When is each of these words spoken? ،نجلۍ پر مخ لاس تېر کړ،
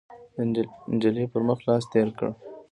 ،نجلۍ 0.93 1.25
پر 1.33 1.41
مخ 1.47 1.59
لاس 1.67 1.83
تېر 1.93 2.09
کړ، 2.17 2.27